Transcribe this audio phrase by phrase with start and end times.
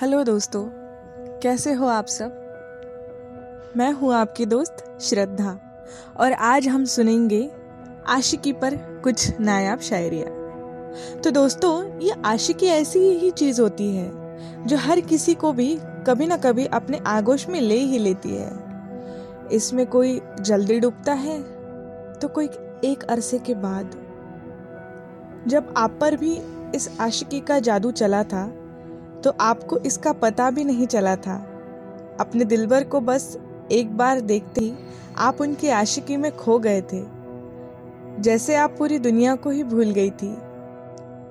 [0.00, 0.62] Hello दोस्तों,
[1.40, 3.72] कैसे हो आप सब?
[3.76, 5.58] मैं हूँ आपकी दोस्त श्रद्धा,
[6.16, 7.50] और आज हम सुनेंगे
[8.06, 10.26] आशिकी पर कुछ नायाब शायरिया।
[11.20, 14.10] तो दोस्तों, ये आशिकी ऐसी ही चीज़ होती है,
[14.66, 18.52] जो हर किसी को भी कभी ना कभी अपने आगोश में ले ही लेती है।
[19.52, 21.42] इसमें कोई जल्दी डूबता है
[22.12, 22.46] तो कोई
[22.84, 23.96] एक अरसे के बाद।
[25.46, 26.36] जब आप पर भी
[26.74, 28.46] इस आशिकी का जादू चला था
[29.26, 31.34] तो आपको इसका पता भी नहीं चला था।
[32.20, 33.38] अपने दिलबर को बस
[33.72, 34.74] एक बार देखते ही
[35.18, 37.02] आप उनकी आशिकी में खो गए थे।
[38.22, 40.28] जैसे आप पूरी दुनिया को ही भूल गई थी।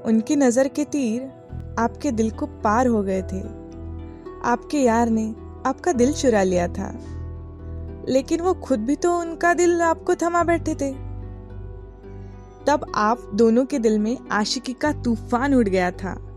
[0.06, 1.32] उनकी नज़र के तीर
[1.80, 3.42] आपके दिल को पार हो गए थे।
[4.44, 7.00] आपके यार ने आपका दिल चुरा लिया था।
[8.10, 10.92] लेकिन वो खुद भी तो उनका दिल आपको थमा बैठे थे।
[12.68, 16.35] तब आप दोनों के दिल में आशिकी का तूफ़ान उड़ गया था।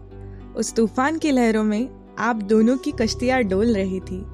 [0.58, 4.26] उस तूफ़ान की लहरों में आप दोनों की कश्तियाँ डोल रही थी।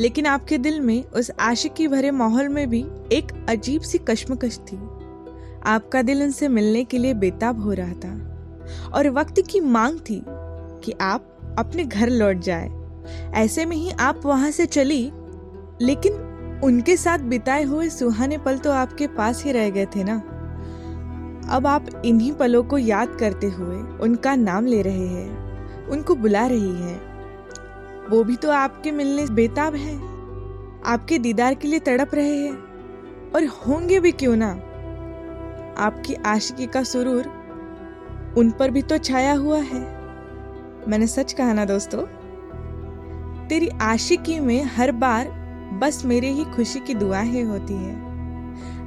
[0.00, 4.76] लेकिन आपके दिल में उस आशिकी भरे माहौल में भी एक अजीब सी कश्मकश थी।
[5.66, 8.30] आपका दिल उनसे मिलने के लिए बेताब हो रहा था।
[8.94, 10.24] और वक्त की मांग थी
[10.84, 12.70] कि आप अपने घर लौट जाए।
[13.34, 15.12] ऐसे में ही आप वहाँ से चली,
[15.82, 16.12] लेकिन
[16.64, 20.18] उनके साथ बिताए हुए सुहाने पल तो आपके पास ही रह गए थे ना?
[21.50, 25.43] अब आप इन्हीं पलों को याद करते हुए उनका नाम ले रहे हैं।
[25.90, 27.00] उनको बुला रही है।
[28.10, 29.96] वो भी तो आपके मिलने बेताब है।
[30.84, 32.74] आपके दीदार के लिए तड़प रहे हैं।
[33.34, 34.50] और होंगे भी क्यों ना?
[35.78, 37.44] आपकी आशिकी का सुरूर
[38.38, 39.80] उन पर भी तो छाया हुआ है।
[40.88, 42.02] मैंने सच कहा ना दोस्तों?
[43.48, 45.28] तेरी आशिकी में हर बार
[45.72, 48.14] बस मेरे ही खुशी की दुआएँ होती है।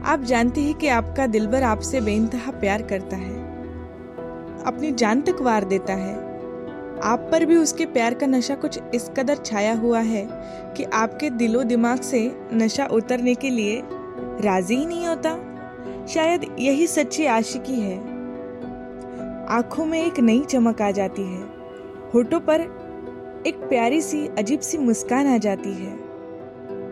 [0.03, 3.35] आप जानते हैं कि आपका दिलबर आपसे बेनतहा प्यार करता है।
[4.65, 6.26] अपनी जान तक वार देता है।
[7.03, 10.27] आप पर भी उसके प्यार का नशा कुछ इस कदर छाया हुआ है
[10.77, 13.83] कि आपके दिलो दिमाग से नशा उतरने के लिए
[14.41, 15.43] राज़ी ही नहीं होता।
[16.07, 17.97] शायद यही सच्ची आशिकी है।
[19.45, 21.43] आँखों में एक नई चमक आ जाती है।
[22.13, 22.61] होठों पर
[23.47, 25.93] एक प्यारी सी, अजीब सी मुस्कान आ जाती है।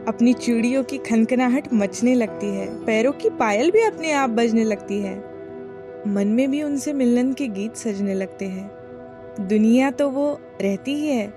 [0.06, 5.00] अपनी चूड़ियों की खनखनाहट मचने लगती है। पैरों की पायल भी अपने आप बजने लगती
[5.02, 5.36] है।
[6.08, 8.75] मन में भी उनसे मिलन के गीत सजने लगते हैं।
[9.40, 10.32] दुनिया तो वो
[10.62, 11.34] रहती ही है,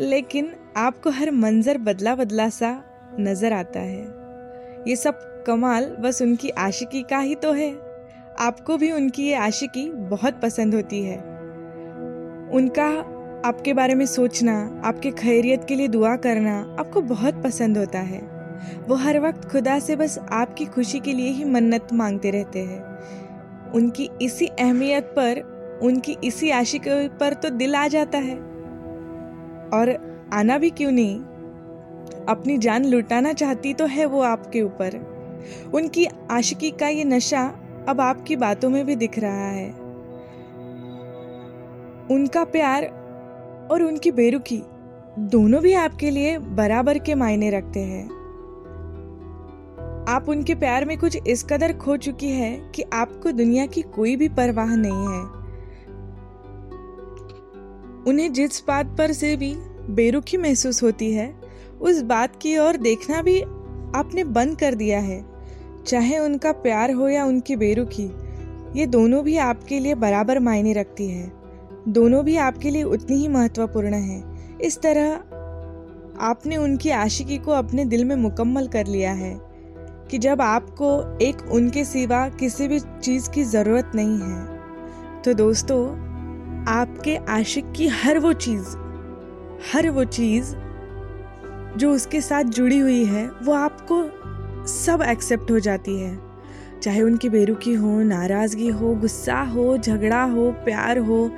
[0.00, 2.72] लेकिन आपको हर मंजर बदला बदला सा
[3.20, 4.02] नज़र आता है।
[4.88, 7.70] ये सब कमाल बस उनकी आशिकी का ही तो है।
[8.38, 11.16] आपको भी उनकी ये आशिकी बहुत पसंद होती है।
[12.50, 12.86] उनका
[13.44, 18.20] आपके बारे में सोचना, आपके खैरियत के लिए दुआ करना आपको बहुत पसंद होता है।
[18.88, 23.72] वो हर वक्त खुदा से बस आपकी खुशी के लिए ही मन्नत मांगते रहते हैं।
[23.72, 25.42] उनकी इसी अहमियत पर
[25.82, 26.82] उनकी इसी आशिक
[27.20, 28.36] पर तो दिल आ जाता है।
[29.70, 31.20] और आना भी क्यों नहीं?
[32.28, 35.10] अपनी जान लुटाना चाहती तो है वो आपके ऊपर।
[35.74, 39.70] उनकी आशिकी का ये नशा अब आपकी बातों में भी दिख रहा है।
[42.10, 42.84] उनका प्यार
[43.70, 44.62] और उनकी बेरुखी
[45.18, 48.06] दोनों भी आपके लिए बराबर के मायने रखते हैं।
[50.08, 54.16] आप उनके प्यार में कुछ इस कदर खो चुकी है कि आपको दुनिया की कोई
[54.16, 55.39] भी परवाह नहीं है।
[58.08, 59.54] उन्हें जिस बात पर से भी
[59.90, 61.34] बेरुखी महसूस होती है,
[61.80, 63.40] उस बात की ओर देखना भी
[63.94, 65.24] आपने बंद कर दिया है।
[65.86, 68.10] चाहे उनका प्यार हो या उनकी बेरुखी,
[68.76, 71.32] ये दोनों भी आपके लिए बराबर मायने रखती है।
[71.88, 74.24] दोनों भी आपके लिए उतनी ही महत्वपूर्ण है।
[74.60, 75.12] इस तरह
[76.20, 79.40] आपने उनकी आशिकी को अपने दिल में मुकम्मल कर लिया है
[80.10, 84.60] कि जब आपको एक उनके सिवा किसी भी चीज़ की ज़रूरत नहीं है।
[85.22, 86.09] तो दोस्तों
[86.68, 88.76] आपके आशिक की हर वो चीज़,
[89.72, 90.56] हर वो चीज़
[91.76, 94.04] जो उसके साथ जुड़ी हुई है, वो आपको
[94.66, 96.20] सब एक्सेप्ट हो जाती है।
[96.82, 101.30] चाहे उनकी बेरुखी हो, नाराज़गी हो, गुस्सा हो, झगड़ा हो, प्यार हो,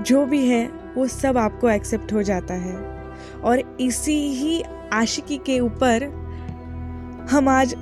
[0.00, 2.76] जो भी है, वो सब आपको एक्सेप्ट हो जाता है।
[3.44, 6.04] और इसी ही आशिकी के ऊपर
[7.30, 7.74] हम आज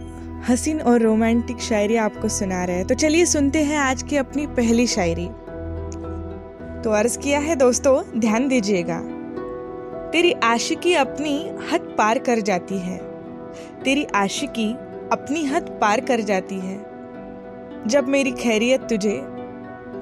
[0.49, 4.47] हसीन और रोमांटिक शायरी आपको सुना रहे हैं। तो चलिए सुनते हैं आज की अपनी
[4.47, 5.29] पहली शायरी।
[6.87, 9.01] तो अर्ज़ किया है दोस्तों, ध्यान दीजिएगा।
[10.11, 12.99] तेरी आशिकी अपनी हद पार कर जाती है।
[13.85, 14.73] तेरी आशिकी
[15.13, 16.87] अपनी हद पार कर जाती है।
[17.87, 19.23] जब मेरी खैरियत तुझे,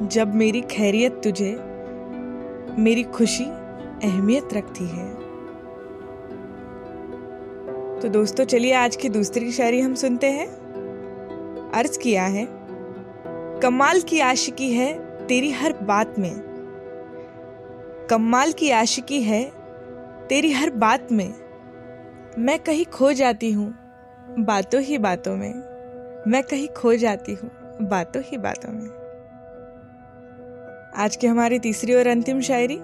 [0.03, 1.57] जब मेरी खैरियत तुझे,
[2.79, 3.45] मेरी खुशी
[4.09, 5.15] अहमियत रखती है।
[8.01, 10.47] तो दोस्तों, चलिए आज की दूसरी शायरी हम सुनते हैं।
[11.75, 12.49] अर्ज़ किया है,
[13.61, 14.95] कमाल की आशिकी है
[15.27, 16.54] तेरी हर बात में।
[18.11, 19.43] कमाल की आशिकी है,
[20.29, 21.35] तेरी हर बात में
[22.39, 23.75] मैं कहीं खो जाती हूँ,
[24.39, 25.53] बातों ही बातों में।
[26.29, 27.51] मैं कहीं खो जाती हूँ,
[27.83, 28.89] बातों ही बातों में।
[30.97, 32.77] आज की हमारी तीसरी और अंतिम शायरी,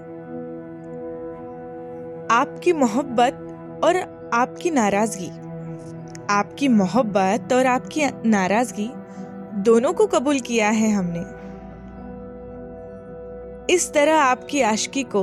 [2.31, 3.97] आपकी मोहब्बत और
[4.35, 5.31] आपकी नाराज़गी।
[6.31, 8.91] आपकी मोहब्बत और आपकी नाराज़गी
[9.63, 11.40] दोनों को कबूल किया है हमने।
[13.71, 15.23] इस तरह आपकी आशिकी को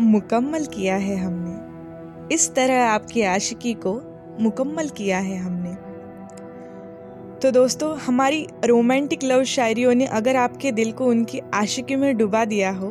[0.00, 3.92] मुकम्मल किया है हमने। इस तरह आपकी आशिकी को
[4.40, 5.72] मुकम्मल किया है हमने।
[7.40, 12.44] तो दोस्तों, हमारी रोमांटिक लव शायरियों ने अगर आपके दिल को उनकी आशिकी में डुबा
[12.44, 12.90] दिया हो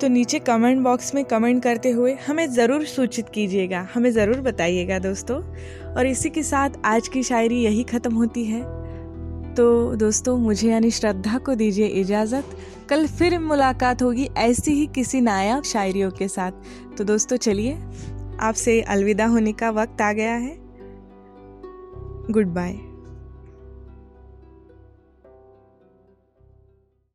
[0.00, 4.98] तो नीचे कमेंट बॉक्स में कमेंट करते हुए हमें ज़रूर सूचित कीजिएगा, हमें ज़रूर बताइएगा
[4.98, 5.40] दोस्तों।
[5.92, 8.62] और इसी के साथ आज की शायरी यही ख़त्म होती है।
[9.60, 12.44] तो दोस्तों, मुझे यानी श्रद्धा को दीजिए इजाज़त।
[12.88, 16.52] कल फिर मुलाकात होगी ऐसी ही किसी नायाब शायरियों के साथ।
[16.98, 17.78] तो दोस्तों, चलिए,
[18.40, 20.56] आपसे अलविदा होने का वक्त आ गया है।
[22.30, 22.89] Good bye